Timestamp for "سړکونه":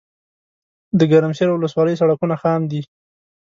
2.01-2.35